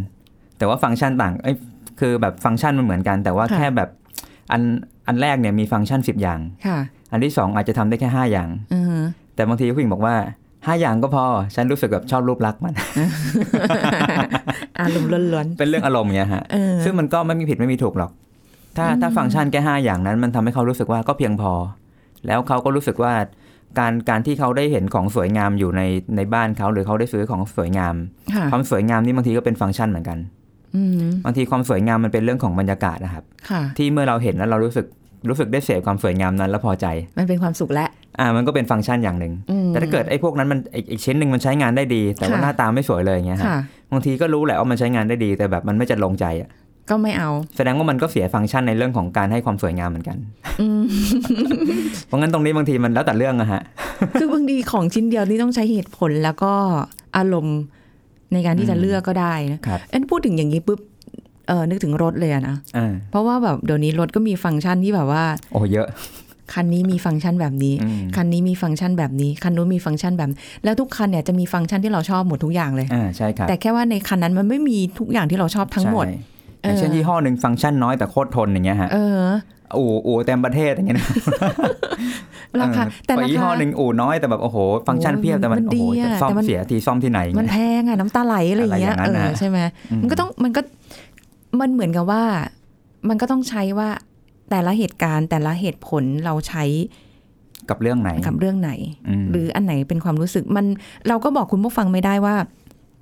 [0.58, 1.56] แต่ว่าฟังก์ชันต่างเอ้ย
[2.00, 3.88] คือแบบฟังก์ชันมันเหมือนกัน แต่ว่าค่ะแค่แบบ
[4.52, 4.62] อัน
[5.06, 6.78] อันแรกเนี่ยมีฟังก์ชันสิบอย่างค่ะ
[7.12, 9.00] อันที่สองอาจจะทำได้แค่ห้าอย่างอืม
[9.34, 10.16] แต่บางทีผู้หญิงบอกว่า
[10.66, 12.74] ห้าอย่างก็พอ ฉันรู้สึกแบบชอบรูปลักษณ์มัน
[14.80, 18.10] อารมณ์ล้วนเป็นเรื่องอารมณ์เงี้ยฮะๆเออซึ่งมันก็ไม่มีผิดไม่มีถูกหรอก
[18.76, 21.52] ถ้าอืมถ้าฟังก์ชันแค่ห้าอย่างนั้น มันทำให้เขารู้สึกว่าก็เพียงพอ
[22.26, 23.12] แล้วเขาก็รู้สึกว่า
[23.78, 25.82] การการที่เขาได้เห็นของสวยงามอยู่ใน
[26.16, 27.94] ในบ้านเขาหรือเขาได้ซื้อของสวยงาม
[28.34, 30.41] ค่ะความสวยงามนี่บางทีก็เป็นฟังก์ชันเหมือนกันอืม
[31.24, 34.86] บางทีความสวยงามมันเป็นเรื่องของบรรยากาศนะครับค่ะที่เมื่อเราเห็นแล้วเรารู้สึก
[35.28, 36.86] รู้สึกได้เสพความสวยงามนั้นแล้วพอใจ
[37.18, 37.86] มันเป็นความสุขและ
[38.18, 43.58] อ่ามันก็เป็นฟังก์ชันอย่างหนึ่งอืมแต่ถ้าเกิดไอ้พวกนั้นมันอีกอีกชิ้นหนึ่งมันใช้งานได้ดี แต่ว่าค่ะหน้าตาไม่สวยเลยอย่างเงี้ยฮะค่ะ
[43.92, 46.50] บางทีก็รู้แหละว่ามันใช้งานได้ดี แต่แบบมันไม่จะลงใจอะ
[46.90, 50.16] ก็ไม่เอา แสดงว่ามันก็เสียฟังก์ชันในเรื่องของการให้ความสวยงามเหมือนกัน
[50.60, 50.82] อืม
[52.06, 53.62] เพราะงั้นตรงนี้บางทีมันแล้วแต่เรื่องอะฮะ
[54.20, 56.52] คือบางทีของชิ้นเดียวนี่ต้องใช้เหตุผลแล้วก็
[57.16, 57.58] อารมณ์
[58.32, 60.80] ในการที่จะอืมเลือกก็ได้นะครับเอ็นพูดถึงอย่างนี้ปุ๊บ
[61.48, 65.88] เออนึกถึงรถเลยอะนะอ่าเพราะว่าแบบเดี๋ยวนี้รถก็มีฟังก์ชันที่แบบว่า โอ้เยอะ
[66.54, 70.28] คันนี้มีฟังก์ชันแบบนี้อืมคันนี้มีฟังก์ชันแบบนี้ คันนู้นมีฟังก์ชันแบบ
[70.64, 76.18] แล้วทุกคันเนี่ยจะมีฟังก์ชันที่เราชอบหมดทุกอย่างเลยอ่าใช่ครับแต่แค่ว่าในคันนั้นมันไม่มีทุกอย่างที่เราชอบทั้งหมดใช่
[76.62, 79.20] อย่างเช่นเออยี่ห้อหนึ่งฟังก์ชันน้อยแต่โคตรทนอย่างเงี้ยฮะเออ
[79.78, 81.08] อู่อู่เต็มประเทศอย่างเงี้ยนะ
[82.60, 84.56] ราคาเออแต่ไปรายี่ห้คาอหนึ่งอู่น้อยแต่แบบโอ้โห
[84.88, 89.58] ฟังก์ชันเพียบแต่มันมันโอ้โหดีอะแต่ซ่อมแต่มันเสียทีซ่อมที่ไหนอย่างมันเงี้ยแพงอะน้ำตาไหลอะไรอย่างเงี้ยอะไรอย่างนั้เอนอน่ะใช่ไหม
[89.90, 90.60] อืมมันก็ต้องมันก็
[91.60, 92.22] มันเหมือนกับว่า
[93.08, 93.88] มันก็ต้องใช้ว่า
[94.50, 96.64] แต่ละเหตุการณ์แต่ละเหตุผลเราใช้
[97.70, 98.70] กับเรื่องไหนกับเรื่องไหน
[99.22, 100.66] มหรืออันไหนเป็นความรู้สึกมัน
[101.08, 102.34] เราก็บอกคุณผู้ฟังไม่ได้ว่า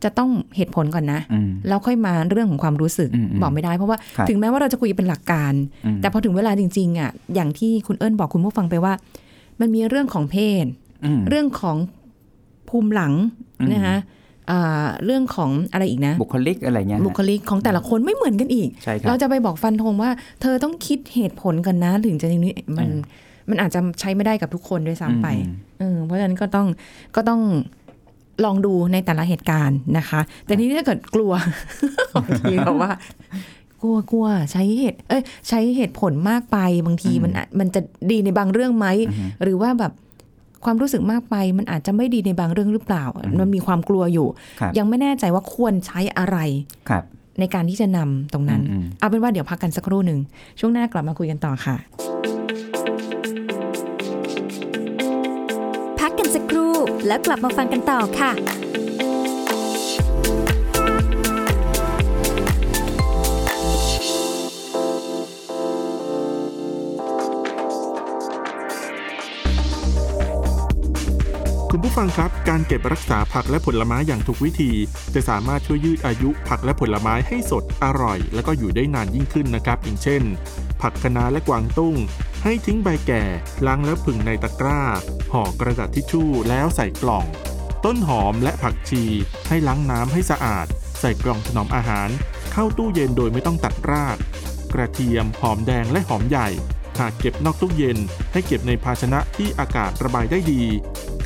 [0.05, 5.53] จะต้องเหตุผลก่อนนะมแล้วค่อยมาเรื่องของความรู้สึกอืมอืมบอกไม่ได้เพราะว่าครับถึงแม้ว่าเราจะคุยเป็นหลักการ
[5.85, 8.93] อืมแต่พอถึงเวลาจริง ๆอะอย่างที่คุณเอิญบอกคุณผู้ฟังไปว่า
[9.61, 10.67] มันมีเรื่องของเพศ
[11.05, 11.77] อืมเรื่องของ
[12.69, 13.13] ภูมิหลัง
[13.61, 13.97] อืมนะคะ
[14.51, 23.01] อ่าเรื่องของอะไรอีกนะ บุคลิกอะไรเงี้ยฮะบุคลิกของแต่ละคนไม่เหมือนกันอีกใช่ครัเราบจะไปบอกฟันธงว่า เธอต้องคิดเหตุผลกันนะถึงจะอย่างนี้มันอืม
[23.49, 26.67] มันอาจจะใช้ไม่ได้กับทุกคนด้วยซ้ำไปอืมเออเพราะฉะนั้นก็ต้อง
[27.17, 27.41] ก็ต้อง
[28.45, 31.33] ลองดูในแต่ละเหตุการณ์นะคะ แต่ทีนี้ถ้าเกิดกลัว
[32.15, 32.91] บางทีแบบว่า
[33.83, 39.93] กลัวกลัวใช้เหตุเอ้ยใช้เหตุผลมากไปบางทีมันอาจมันจะดีในบางเรื่องไหมอืมหรือว่าแบบ
[40.65, 43.05] ความรู้สึกมากไปมันอาจจะไม่ดีในบางเรื่องหรือเปล่า
[43.41, 44.27] มันมีความกลัวอยู่
[44.61, 46.39] ครับยังไม่แน่ใจว่าควรใช้อะไร
[46.89, 47.05] ครับ
[47.41, 50.19] ในการที่จะนำตรงนั้นอืมเอาเป็นว่าเดี๋ยวพักกันสักครู่หนึ่ง
[50.61, 51.77] ช่วงหน้ากลับมาคุยกันต่อค่ะ
[56.01, 56.73] พักกันสักครู่
[57.07, 58.60] แล้วกลับมาฟังกันต่อค่ะ
[72.01, 74.73] ฟังครับการเก็บรักษาผักและผลไม้อย่างถูกวิธี
[75.15, 80.23] จะสามารถช่วยยืดอายุผักและผลไม้ให้สดอร่อย แล้วก็อยู่ได้นานยิ่งขึ้นนะครับ อย่างเช่น
[80.83, 81.97] ผักคะน้าและกวางตุ้ง
[82.45, 83.23] ให้ทิ้งใบแก่
[83.67, 84.83] ล้างแล้วผึ่งในตะกร้า
[85.33, 87.25] ห่อกระดาษทิชชู่แล้วใส่กล่อง
[87.85, 89.03] ต้นหอมและผักชี
[89.49, 90.67] ให้ล้างน้ำให้สะอาด
[91.01, 92.09] ใส่กล่องถนอมอาหาร
[92.53, 94.17] เข้าตู้เย็นโดยไม่ต้องตัดราก
[94.75, 96.49] กระเทียมหอมแดงและหอมใหญ่
[97.01, 97.99] หากเก็บนอกตู้เย็น
[98.33, 100.63] ให้เก็บในภาชนะที่อากาศระบายได้ดี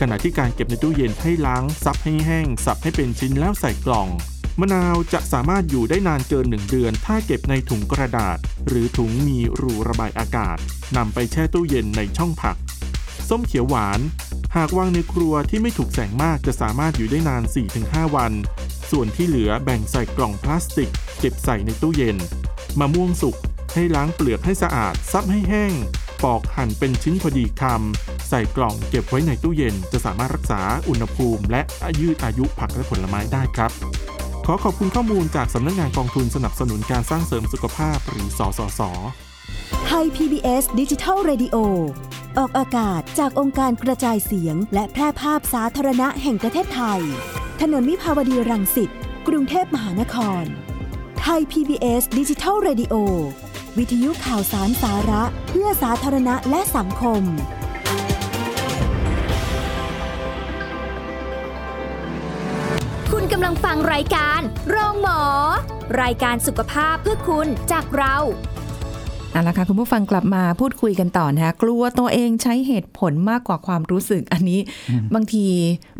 [0.00, 4.08] ขณะที่การเก็บในตู้เย็นให้ล้างซับให้แห้ง สับให้เป็นชิ้นแล้วใส่กล่อง
[4.60, 8.38] มะนาวจะสามารถอยู่ได้นานเกิน 1 เดือน ถ้าเก็บในถุงกระดาษ
[8.68, 10.56] หรือถุงมีรูระบายอากาศ
[10.96, 12.56] นำไปแช่ตู้เย็นในช่องผัก
[13.28, 14.00] ส้มเขียวหวาน
[14.56, 17.42] หากวางในครัวที่ไม่ถูกแสงมากจะสามารถอยู่ได้นาน
[17.80, 18.32] 4-5 วัน
[18.90, 20.90] ส่วนที่เหลือแบ่งใส่กล่องพลาสติก
[21.20, 22.16] เก็บใส่ในตู้เย็น
[22.78, 23.36] มะม่วงสุก
[23.74, 25.72] ให้ล้างเปลือกให้สะอาดซับให้แห้ง
[26.24, 31.62] ปอกหั่นเป็นชิ้นพอดีคำ ใส่กล่องเก็บไว้ในตู้เย็น จะสามารถรักษาอุณหภูมิ และ
[32.00, 33.70] ยืดอายุผักและผลไม้ได้ครับ
[34.46, 38.80] ขอขอบคุณข้อมูลจากสำนักงานกองทุนสนับสนุนการสร้างเสริมสุขภาพหรือสสส
[39.86, 41.56] ไทย PBS ดิจิทัล Radio
[42.38, 47.00] ออกอากาศจากองค์การกระจายเสียง และแพร่ภาพสาธารณะแห่งประเทศไทย
[47.60, 48.90] ถนนมิภาวดีรังสิต
[49.28, 50.44] กรุงเทพมหานคร
[51.22, 52.94] ไทย PBS ดิจิทัล Radio
[53.78, 57.22] วิทยุข่าวสารสาระเพื่อสาธารณะและสังคม
[63.12, 65.22] คุณกำลังฟังรายการ โรงหมอ
[66.02, 68.16] รายการสุขภาพเพื่อคุณจากเรา
[69.34, 74.60] เอาละค่ะคุณผู้ฟังกลับมาพูดคุยกันต่อนะคะกลัวตัวเองใช้เหตุผลมากกว่าความรู้สึกอันนี้
[75.14, 75.44] บางที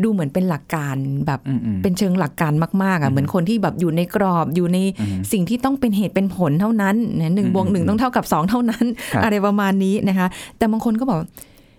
[0.02, 10.26] ดูเหมือนเป็นหลักการแบบอืมอืมเป็นเชิงหลักการมากๆอะเหมือนคนที่แบบอยู่ในกรอบอยู่ในอืมสิ่งที่ต้องเป็นเหตุเป็นผลเท่านั้นนะหนึ่งอืมบวกหนึ่งอืมต้องเท่ากับสองเท่านั้นครับอะไรประมาณนี้นะคะ
[10.58, 11.18] แต่บางคนก็บอก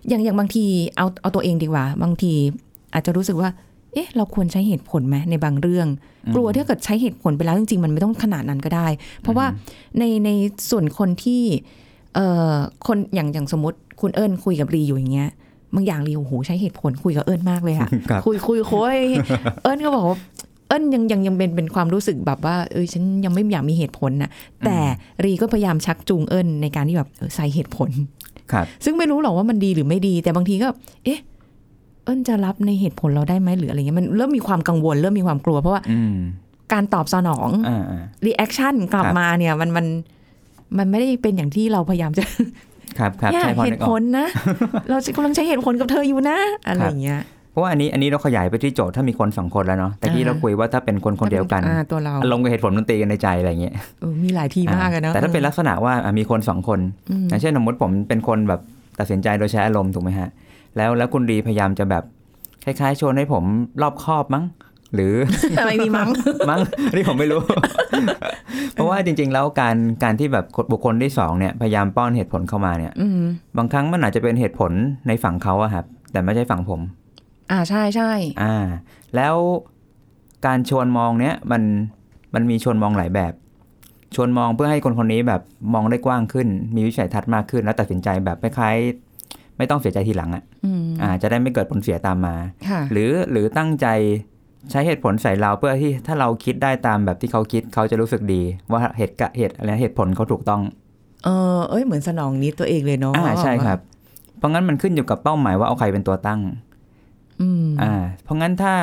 [0.09, 0.65] อย่างอย่างบางที
[0.97, 2.33] เอาเอาตัวเองดีกว่า บางที
[2.93, 3.49] อาจจะรู้สึกว่า
[3.95, 5.87] เอ๊ะ เราควรใช้เหตุผลไหมในบางเรื่อง
[6.35, 8.87] กลัวถ้าเกิดใช้เหตุผลไปแล้วจริงๆ มันไม่ต้องขนาดนั้นก็ได้
[9.21, 9.45] เพราะว่า
[9.99, 10.29] ในใน
[10.69, 11.41] ส่วนคนที่
[12.15, 12.53] เอ่อ
[12.87, 15.29] คนอย่างอย่างสมมติคุณเอิญคุยกับรีอยู่อย่างเงี้ย
[15.75, 18.97] บางอย่างรีโอ้โหใช้เหตุผลคุยกับเอิญมากเลยอะครับคุยคุยคุย
[19.63, 20.17] เอิญก็บอกว่า
[20.67, 24.29] เอิญยังยังยังเป็นเป็นความรู้สึกแบบว่าเออฉันยังไม่อยากมีเหตุผลนะ
[24.65, 24.77] แต่
[25.23, 27.89] รีก็พยายามชักจูงเอิญในการที่แบบเออใส่เหตุผล
[28.51, 30.67] ครับซึ่งไม่รู้หรอกว่ามันดีหรือไม่ดี แต่บางทีก็
[31.05, 31.19] เอ๊ะ
[32.05, 36.15] เอิญจะรับในเหตุผลเราได้ไหมหรืออะไรเงี้ยมันเริ่มมีความกังวล เริ่มมีความกลัว เพราะว่าอืม
[36.73, 39.85] การตอบสนองอ่าอ่า reaction กลับครับมาเนี่ย มันมัน
[40.77, 42.23] มันไม่ได้เป็นอย่างที่เราพยายามจะ
[42.99, 44.27] ครับครับเนี่ยใช่พอเหนึตุกอผอกลนะ
[44.89, 46.37] เรากำลังใช้เหตุผลกับเธออยู่นะ
[46.67, 47.19] อะไรอย่างเงี้ย
[47.51, 56.79] เพราะว่าอันนี้อันนี้เราขยายไปที่โจทย์ถ้ามีคนสองคนแล้วเนาะแต่ที่อ่าเราคุยว่าถ้าเป็นคนคนเดียวกันอ่าตัวเราอารมณ์กับเหตุผลมันตีกันในใจอะไรอย่างเงี้ยเออมีหลายทีมากอะเนาะแต่ถ้าเป็นลักษณะว่าอะมีคนสองคน
[57.11, 58.61] อืมอย่างเช่นสมมติผมเป็นคนแบบ
[58.99, 60.29] ตัดสินใจโดยใช้อารมณ์ถูกไหมฮะ
[60.77, 62.03] แล้วแล้วคุณดีพยายามจะแบบ
[62.63, 63.43] คล้ายๆชวนให้ผม
[63.81, 64.43] รอบคอบมั้ง
[64.93, 65.13] หรือ
[65.59, 66.09] อะไรมีมั้ง
[66.49, 66.59] มั้ง
[66.95, 67.41] นี่ผมไม่รู้
[68.73, 73.21] เพราะว่าจริง ๆ แล้วการการที่แบบบุคคลที่สองเนี่ยพยายามป้อนเหตุผลเข้ามาเนี่ยอืม
[73.57, 74.71] บางครั้งมันอาจจะเป็นเหตุผล
[75.07, 76.81] ในฝั่งเขาอะครับ แต่ไม่ใช่ฝั่งผม
[77.51, 78.11] อ่าใช่ใช่
[78.41, 78.55] อ่า
[79.15, 79.35] แล้ว
[80.45, 81.61] การชวนมองเนี้ยมัน
[82.33, 83.33] มันมีชวนมองหลายแบบ
[84.15, 85.41] ชวนมองเพื่อให้คนคนนี้แบบ
[85.73, 89.04] มองได้กว้างขึ้น มีวิสัยทัศน์มากขึ้น แล้วตัดสินใจแบบคล้ายๆ
[89.57, 92.35] ไม่ต้องเสียใจทีหลังอะอืมอ่า จะได้ไม่เกิดผลเสียตามมา
[92.67, 93.87] ค่ะหรือหรือตั้งใจ
[94.71, 98.41] ใช้เหตุผลใส่เราเพื่อที่ถ้าเราคิดได้ตามแบบที่เขาคิดเขาจะรู้สึกดี
[98.71, 100.61] ว่าเหตุกะเหตุอะไรเหตุผลเขาถูกต้อง
[101.23, 103.79] เออเอ้ยเหมือนสนองนี้ตัวเองเลยเนาะอ่าใช่ครับ
[104.37, 106.39] เพราะงั้นมันขึ้นอยู่กับเป้าหมายว่าเอาใครเป็นตัวตั้ง
[107.41, 107.91] อืมอ่า
[108.23, 108.73] เพราะงั้นถ้า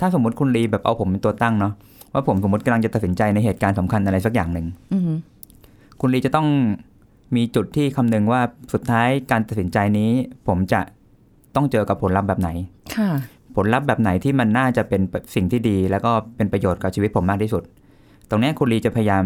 [0.00, 1.72] ถ้าสมมติคุณลีแบบเอาผมเป็นตัวตั้งเนาะ
[2.12, 5.10] ว่าผมสมมติกำลังจะตัดสินใจในเหตุการณ์สำคัญอะไรสักอย่างหนึ่งอืม
[6.00, 6.46] คุณลีจะต้อง
[7.36, 8.40] มีจุดที่คำนึงว่า
[8.72, 10.10] สุดท้ายการตัดสินใจนี้
[10.48, 10.80] ผมจะ
[11.54, 12.50] ต้องเจอกับผลลัพธ์แบบไหน
[12.96, 13.10] ค่ะ
[13.56, 15.00] ผลลัพธ์แบบไหนที่มันน่าจะเป็น
[15.34, 17.62] สิ่งที่ดี แล้วก็เป็นประโยชน์กับชีวิตผมมากที่สุด
[18.28, 19.24] ตรงเนี้ยคุณลีจะพยายาม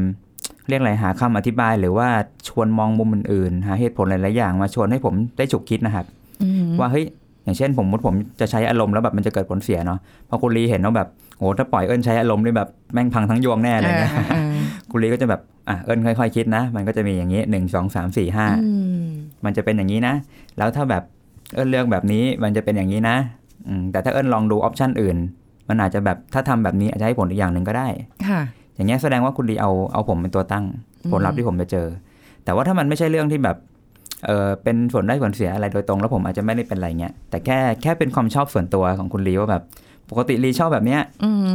[0.68, 2.08] เรียกอะไรหาคำอธิบายหรือว่า
[2.48, 6.06] ชวนมองมุมอื่นๆ หาเหตุผลหลายๆอย่างมาชวนให้ผมได้ฉุกคิดนะครับ
[6.42, 7.04] อืมว่าเฮ้ย
[7.44, 14.42] อย่างเช่น ผมมุดผมจะใช้อารมณ์แล้วแบบมันจะเกิดผลเสียเนาะพอคุณลีเห็นว่าแบบโหถ้าปล่อยเอิญใช้อารมณ์นี่แบบแม่งพังทั้งยวงแน่อะไรเงี้ยอ่าอ่า
[14.90, 19.06] คุณลีก็จะแบบอะเอิญค่อยๆคิดนะ มันก็จะมีอย่างนี้หนึ่งสองสามสี่ห้าอืม
[19.44, 20.14] มันจะเป็นอย่างนี้นะ
[20.58, 21.02] แล้วถ้าแบบ
[21.54, 23.16] เอิญเลือกแบบนี้มันจะเป็นอย่างนี้นะ
[23.68, 25.16] อืมแต่ถ้าเอิญลองดูออปชันอื่น
[25.68, 27.88] มันอาจจะแบบถ้าทำแบบนี้อาจจะให้ผลอีกอย่างหนึ่งก็ได้
[28.28, 28.40] ค่ะ
[28.74, 30.64] อย่างเงี้ยแสดงว่าคุณดีเอาเอาผมเป็นตัวตั้ง
[31.12, 31.86] ผลลัพธ์ที่ผมจะเจอ
[32.44, 33.56] แต่ว่าถ้ามันไม่ใช่เรื่องที่แบบ
[34.26, 39.62] เออเป็นผลได้ผลเสียอะไรโดยตรงแล้วผมอาจจะไม่ได้เป็นอะไรเงี้ยแต่แค่แค่เป็นความชอบส่วนตัวของคุณลีว่าแบบ
[40.10, 41.48] ปกติลีชอบแบบเนี้ยอืม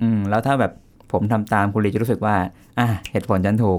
[0.00, 0.72] อืมแล้วถ้าแบบ
[1.12, 2.34] ผมทำตามคุณลีจะรู้สึกว่า
[2.78, 3.78] อะเหตุผลฉันถูก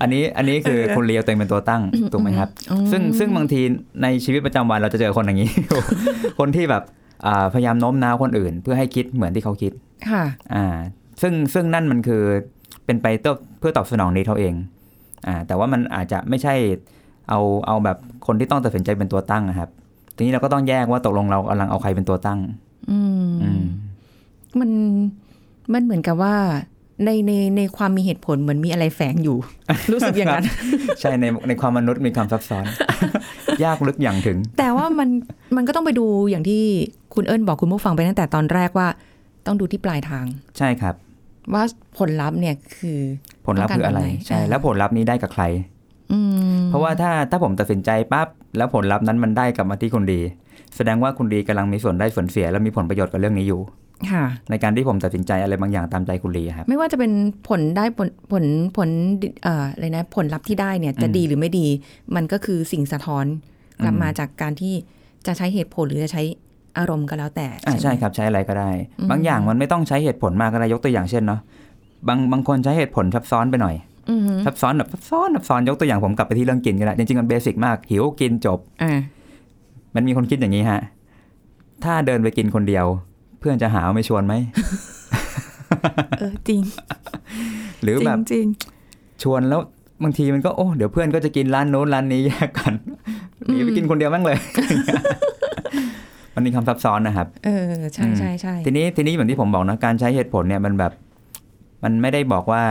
[0.00, 3.60] อันนี้อันนี้คือคุณลีเอาตัวเองเป็นตัวตั้งถูกไหมครับอืมซึ่งซึ่งบางที
[4.02, 5.50] ในชีวิตประจำวันเราจะเจอคนอย่างนี้
[6.38, 6.82] คนที่แบบ
[7.26, 9.72] อ่าพยายามโน้มน้าวคนอื่น เพื่อให้คิดเหมือนที่เขาคิด
[10.10, 10.64] ค่ะ อ่า
[11.22, 12.22] ซึ่งซึ่งนั่นมันคือ
[12.84, 14.54] เป็นไปเพื่อเพื่อตอบสนองนี้เขาเอง
[15.26, 16.54] อ่า แต่ว่ามันอาจจะไม่ใช่
[17.28, 19.70] เอาเอาแบบคนที่ต้องตัดสินใจเป็นตัวตั้งนะครับ
[20.16, 22.40] ทีนี้เราก็ต้องแยกว่าตกลงเรากำลังเอาใครเป็นตัวตั้ง
[22.90, 23.64] อืมอืม
[24.60, 24.70] มัน
[25.72, 26.34] มันเหมือนกับว่า
[27.04, 29.36] ในในในความมีเหตุผลเหมือนมีอะไรแฝงอยู่
[29.92, 30.44] รู้สึกอย่างนั้น
[31.00, 32.64] ใช่ในในความมนุษย์มีความซับซ้อน
[33.64, 35.08] ยากลึกอย่างถึง แต่ว่ามัน
[35.56, 36.62] มันก็ต้องไปดูอย่างที่
[37.14, 38.88] คุณเอิญบอกคุณผู้ฟังไปตั้งแต่ตอนแรกว่า
[39.46, 40.24] ต้องดูที่ปลายทาง
[40.58, 40.94] ใช่ครับ
[41.54, 41.62] ว่า
[41.98, 42.98] ผลลัพธ์เนี่ยคือ
[43.46, 45.44] ผลลัพธ์คืออะไรต้องการแบบไหนใช่อ่าแล้วผลลัพธ์นี้ได้กับใคร
[46.12, 46.20] อื
[46.56, 50.20] มเพราะว่าถ้าถ้าผมตัดสินใจปั๊บแล้วผลลัพธ์นั้นมันได้กลับมาที่คุณดี
[50.76, 53.83] แสดงว่าคุณดีกำลังมีส่วนได้ส่วนเสีย และมีผลประโยชน์กับเรื่องนี้อยู่ค่ะ
[54.50, 57.12] ในการที่ผมตัดสินใจอะไรบางอย่างตามใจคุณดีครับไม่ว่าจะเป็น
[57.48, 58.44] ผลได้ผลผล
[58.76, 58.88] ผล
[59.42, 61.66] เอ่ออะไรนะผลลัพธ์ที่ได้เนี่ยจะอืมดีหรือไม่ดี
[62.16, 63.24] มันก็คือสิ่งสะท้อน
[63.84, 64.74] กลับอืมมาจากการที่
[65.26, 66.22] จะใช้เหตุผลหรือจะใช้
[66.78, 71.40] อารมณ์ก็แล้วแต่อ่าไหมใช่ครับใช้อะไรก็ได้อืมบางอย่างมันไม่ต้องใช้เหตุผลมากก็ได้ยกตัวอย่างเช่นเนาะ
[72.08, 73.74] บางบางคนใช้เหตุผลซับซ้อนไปหน่อย
[74.10, 78.98] อือฮึซับซ้อนแบบซับซ้อนซับซ้อนยกตัวอย่างผมกลับไปที่เรื่องกินก็ได้จริงๆมันเบสิกมากหิวกินจบอ่า
[79.94, 80.80] มันมีคนคิดอย่างนี้ฮะ
[81.84, 84.34] ถ้าเดินไปกินคนเดียวเพื่อนจะหาว่าไม่ชวนไหม
[86.18, 86.60] เออจริง
[87.82, 88.46] หรือจริแบงบจริง
[89.22, 89.60] ชวนแล้ว
[90.02, 92.74] บางทีมันก็โอ้เดี๋ยวเพื่อนก็จะกินร้านโน้นร้านนี้แยกกัน
[93.46, 94.38] หนีไปกินคนเดียวมั่งเลย
[96.34, 100.92] มันมีคำซับซ้อนนะครับ เออใช่ใช่ใช่ทีนี้ทีนี้เหมือนที่ผมบอกนะการใช้เหตุผลเนี่ยมันแบบ
[101.84, 102.62] มันไม่ได้บอกว่า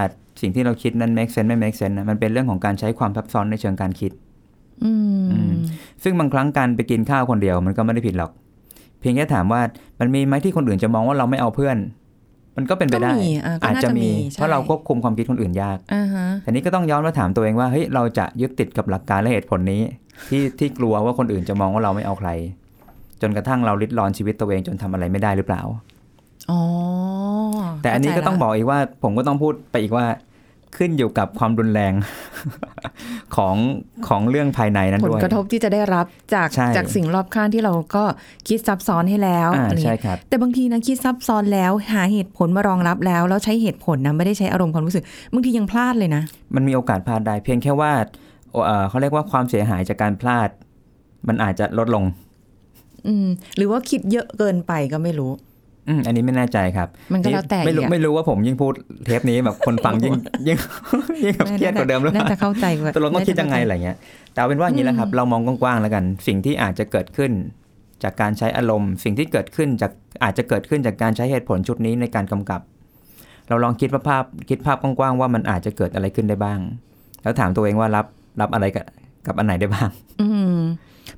[0.41, 4.11] สิ่งที่เราคิดนั้น make sense ไม่ make sense นะมันเป็นเรื่องของการใช้ความซับซ้อนในเชิงการคิด
[4.83, 4.91] อื
[5.31, 5.53] อืมม
[6.03, 8.31] ซึ่งบางครั้งการไปกินข้าวคนเดียวมันก็ไม่ได้ผิดหรอก
[9.03, 9.61] เพียงแค่ถามว่า
[9.99, 11.77] มันมีไหมที่คนอื่นจะมองว่าเราไม่เอาเพื่อน
[12.57, 19.81] มันก็เป็นไปก็ได้มีอะก็อาจน่าจะจะมีมี เพราะเราควบคุมความคิดคนอื่นยากอ่าฮะแต่นี้ก็ต้องย้อนมาถามตัวเองว่าเฮ้ยเราจะยึดติดกับหลักการและเหตุผลนี้
[20.29, 22.29] ที่ที่กลัวว่าคนอื่นจะมองว่าเราไม่เอาใคร
[23.21, 25.61] จนกระทั่งเราลิดรอนชีวิตตัวเองจนทำอะไรไม่ได้หรือเปล่า
[26.51, 26.61] อ๋อ
[27.81, 30.05] แต่อันนี้ก็เข้าใจละต้องบอกอีกว่า ผมก็ต้องพูดไปอีกว่า
[30.77, 31.93] ขึ้นอยู่กับความรุนแรง
[33.35, 33.55] ของ
[34.07, 36.05] ของเรื่องภายในนั้นผลด้วยกระทบที่จะได้รับ
[36.35, 38.03] จากใช่จากสิ่งรอบข้างที่เราก็
[38.47, 46.23] คิดซับซ้อนให้แล้วอ่าอะไรใช่เงี้ยครับแต่บางทีนะคิดซับซ้อนแล้ว หาเหตุผลมารองรับแล้ว แล้วใช้เหตุผลนะไม่ได้ใช้อารมณ์ความรู้สึกบางทียังพลาดเลยนะ
[46.55, 47.91] มันมีโอกาสพลาดได้เพียงแค่ว่า
[48.65, 50.49] เอ่อเขาเรียกว่าความเสียหายจากการพลาด
[51.27, 52.03] มันอาจจะลดลง
[53.07, 55.31] อืมหรือว่าคิดเยอะเกินไปก็ไม่รู้
[55.87, 58.73] อืมอันนี้ไม่แน่ใจครับ มันก็แล้วแต่ไม่รู้อีกอะไม่รู้ว่าผมยิ่งพูด
[59.05, 60.13] เทปนี้แบบคนฟังยิ่ง
[60.47, 60.57] ยิ่ง
[61.23, 63.97] ยิ่งแบบเครียดกว่าเดิมหรือเปน่าล่าจะเข้าใจกว่าตกลงต้องคิดยังไงอะไรเงี้ย
[64.33, 67.31] แต่เอาเป็นว่าอย่างนี้แหละครับ เรามองกว้างๆแล้วกัน สิ่งที่อาจจะเกิดขึ้น
[68.03, 69.91] จากการใช้อารมณ์ สิ่งที่เกิดขึ้นจาก
[70.23, 72.61] อาจจะเกิดขึ้นจากการใช้เหตุผลชุดนี้ในการกำกับ
[73.49, 76.59] เราลองคิดว่าภาพคิดภาพกว้างๆว่ามันอาจจะเกิดอะไรขึ้นได้บ้าง
[77.23, 78.05] แล้วถามตัวเองว่ารับ
[78.41, 78.85] รับอะไรกับ
[79.27, 79.89] กับอันไหนได้บ้าง
[80.21, 80.27] อื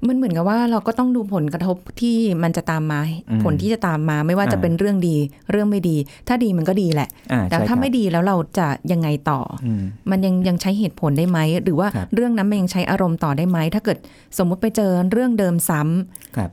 [0.03, 5.15] มมันเหมือนกับว่าเราก็ต้องดูผลกระทบที่มันจะตามมาอืมผลที่จะตามมาไม่ว่าจะอ่าเป็นเรื่องดี
[5.51, 5.95] เรื่องไม่ดี
[6.27, 13.97] ถ้าดีมันก็ดีแหละอ่าแต่ใช่ถ้าครับไม่ดีแล้วเราจะยังไงต่ออืมมันยังยังใช้เหตุผลได้ไหม หรือว่าครับเรื่องนั้นมันยังใช้อารมณ์ต่อได้ไหม ถ้าเกิด
[14.37, 16.49] สมมุติไปเจอเรื่องเดิมซ้ำครับ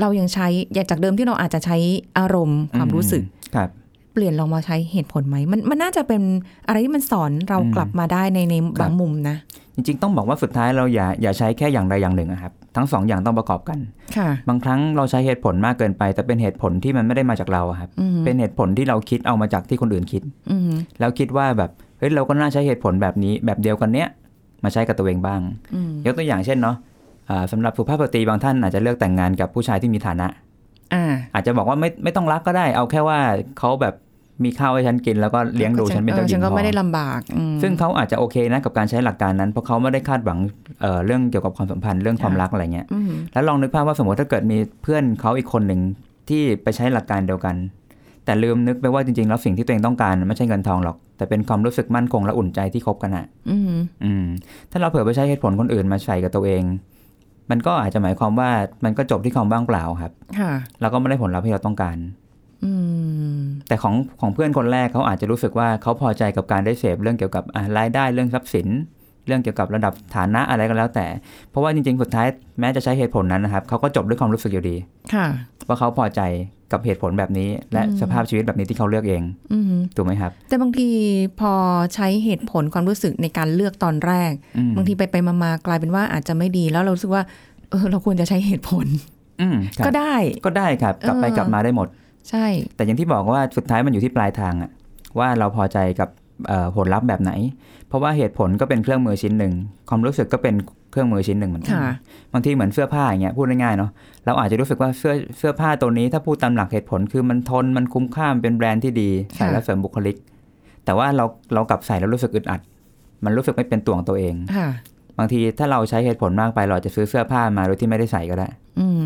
[0.00, 1.76] เรายังใช้อยากจากเดิมที่เราอาจจะใช้
[2.18, 3.70] อารมณ์ความรู้สึกอืมครับ
[4.12, 6.22] เปลี่ยนลองมาใช้เหตุผลไหมมันมันน่าจะเป็น
[6.66, 9.36] อะไรที่มันสอนเราอืมกลับมาได้ในในครับบางมุมนะ
[9.74, 13.78] จริงๆ ต้องบอกว่าสุดท้ายเราอย่าอย่าใช้แค่อย่างใดอย่างหนึ่งอะครับ ทั้งสองอย่างต้องประกอบกัน
[14.16, 24.08] ค่ะบางครั้งเราใช้เหตุผลมากเกินไป แต่เป็นเหตุผลที่มันไม่ได้มาจากเราอะครับอืมเป็นเหตุผลที่เราคิดเอามาจากที่คนอื่นคิดอืมแล้วคิดว่าแบบเฮ้ยเราก็น่าใช้เหตุผลแบบนี้ แบบเดียวกันเนี้ย
[24.64, 25.40] มาใช้กับตัวเองบ้าง
[25.74, 26.76] อืมยกตัวอย่างเช่นเนาะ
[27.30, 30.26] อ่าสำหรับสุภาพสตรีบางท่านอาจจะเลือกแต่งงานกับผู้ชายที่มีฐานะ
[30.94, 33.18] อ่าอาจจะบอกว่าไม่ไม่ต้องรักก็ได้ เอาแค่ว่า
[33.58, 33.94] เขาแบบ
[34.44, 40.38] มีข้าวให้ฉันกินแล้วก็เลี้ยงดูฉันเป็นเจ้าหญิฉังนก็พอไม่ได้ลำบากอืมซึ่งเขาอาจจะโอเคนะกับการใช้หลักการนั้น เพราะเขาไม่ได้คาดหวัง
[40.80, 45.80] เอ่อเรื่องเกี่ยวกับความสัมพันธ์เรื่องความค่ะรักอะไรเงี้ยอืมแล้วลองนึกภาพว่าสมมติถ้าเกิดมีเพื่อนเขาอีกคนหนึ่ง
[46.28, 47.56] ที่ไปใช้หลักการเดียวกัน
[48.24, 54.24] แต่ลืมนึกไปว่าจริงๆ แล้วสิ่งที่ตัวเองต้องการไม่ใช่เงินทองหรอก แต่เป็นความรู้สึกมั่นคงและอุ่นใจที่คบกันอะอืมอืม
[54.70, 56.62] ถ้าเราเผื่อไปใช้เหตุผลคนอื่นมาใส่กับตัวเอง
[57.50, 58.50] มันก็อาจจะหมายความว่า
[58.84, 62.23] มันก็จบที่ความว่างเปล่าครับค่ะเราก็ไม่ได้ผลลัพธ์ที่เราต้องการอืม
[63.68, 68.68] แต่ของของเพื่อนคนแรกเขาอาจจะรู้สึกว่าเขาพอใจกับการได้เสพเรื่องเกี่ยวกับอะรายได้เรื่องทรัพย์สิน
[69.26, 71.06] เรื่องเกี่ยวกับระดับฐานะอะไรก็แล้วแต่
[71.50, 72.26] เพราะว่าจริงๆสุดท้าย
[72.60, 74.76] แม้จะใช้เหตุผลนั้นนะครับเขาก็จบด้วยความรู้สึกอยู่ดี
[75.14, 75.26] ค่ะ
[75.66, 76.20] ว่าเขาพอใจ
[76.72, 79.64] กับเหตุผลแบบนี้ และอืมสภาพชีวิตแบบนี้ที่เขาเลือกเองอืม
[79.96, 80.88] ถูกไหมครับ แต่บางที
[81.40, 81.52] พอ
[81.94, 87.22] ใช้เหตุผลความรู้สึกในการเลือกตอนแรกอืมบางทีไปไปๆมาๆกลายเป็นว่าอาจจะไม่ดีแล้วเรารู้สึกว่า
[87.70, 88.86] เออเราควรจะใช้เหตุผล
[89.40, 90.14] อืมครับก็ได้
[90.46, 91.88] ก็ได้ครับ กลับไปเออกลับมาได้หมด
[92.30, 94.70] ใช่ แต่อย่างที่บอกว่าสุดท้ายมันอยู่ที่ปลายทางอะ
[95.18, 96.08] ว่าเราพอใจกับ
[96.48, 97.32] เอ่อผลลัพธ์แบบไหน
[97.88, 99.52] เพราะว่าเหตุผลก็เป็นเครื่องมือชิ้นหนึ่ง
[99.88, 100.54] ความรู้สึกก็เป็น
[100.90, 101.92] เครื่องมือชิ้นหนึ่งเหมือนกัค่ะ
[102.32, 103.90] บางทีเหมือนเสื้อผ้าอย่างเงี้ยพูดง่ายๆเนาะ
[104.26, 110.16] เราอาจจะรู้สึกว่าเสื้อเสื้อผ้าตัวนี้ถ้าพูดตามหลักเหตุผลคือมันทนมันคุ้มค่ามันเป็นแบรนด์ที่ดีใส่ค่ะแล้วเสริมบุคลิก
[110.84, 112.60] แต่ว่าเราเรากลับใส่แล้วรู้สึกอึดอัด
[113.24, 114.68] มันรู้สึกไม่เป็นตัวของตัวเองค่ะ
[115.18, 119.04] บางทีถ้าเราใช้เหตุผลมากไปเราอาจจะซื้อเสื้อผ้ามาโดยที่ไม่ได้ใส่ก็ได้อืม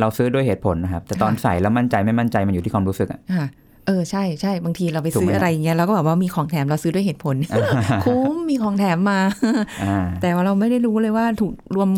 [0.00, 3.46] เราซื้อด้วยเหตุผลนะครับ แต่ตอนค่ะใส่แล้วมั่นใจไม่มั่นใจมันอยู่ที่ความรู้สึกอะค่ะ
[3.86, 7.34] เออใช่ใช่บางทีเราไปถูกซื้อไหมอะไรอย่างเงี้ยเราก็แบบว่ามีของแถมเราซื้อด้วยเหตุผล
[8.06, 9.20] คุ้มมีของแถมมา
[9.84, 11.88] อ่าแต่ว่าเราไม่ได้รู้เลยว่าถูกรวม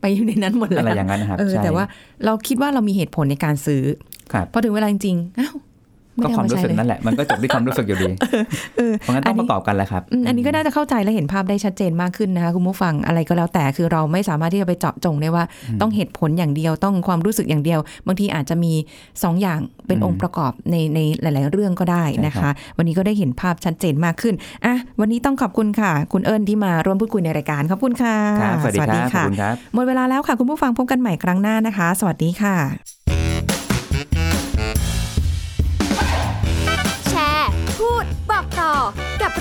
[0.00, 1.84] ไปอยู่ในนั้นหมดแล้วอะไรอย่างนั้นนะครับเออใช่แต่ว่า
[2.24, 3.82] เราคิดว่าเรามีเหตุผลในการซื้อ
[4.32, 5.67] ครับพอถึงเวลาจริงๆอ้าวไม่
[6.22, 8.10] ก็ได้ความเอรู้ใช้สึกเลยนั่นแหละมันก็จบที่ความรู้สึกอยู่ดี
[8.76, 15.44] เออเพราะงั้นต้องประกอบกันแหละครับอืมอันนี้ก็น่าจะเข้าใจและเห็นภาพได้ชัดเจนมากขึ้นนะคะคุณผู้ฟังอะไรก็แล้วแต่คือเราไม่สามารถที่จะไปเจาะจงได้ว่า
[15.80, 18.72] ต้องเหตุผลอย่างเดียวต้องความรู้สึกอย่างเดียว บางทีอาจจะมี
[19.22, 33.27] สองอย่างเป็นอืมองค์ประกอบในในหลาย ๆ เรื่องก็ได้นะใช่ครัคะบวันนี้ก็ได้เห็นภาพชัดเจนมากขึ้นอะวันนี้ต้องขอบคุณค่ะ คุณเอิญที่มาร่วมพูดคุยในรายการขอบคุณค่ะครับสวัสดีครับขอบค่ะคุณครับหมดเวลาแล้วค่ะคุณผู้ฟังพบกันใหม่ครั้งหน้านะคะ สวัสดีค่ะ